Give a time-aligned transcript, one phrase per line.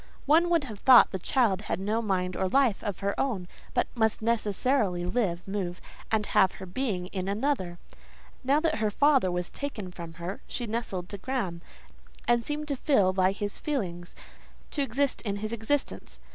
[0.25, 3.85] One would have thought the child had no mind or life of her own, but
[3.93, 5.79] must necessarily live, move,
[6.11, 7.77] and have her being in another:
[8.43, 11.61] now that her father was taken from her, she nestled to Graham,
[12.27, 14.15] and seemed to feel by his feelings:
[14.71, 16.17] to exist in his existence.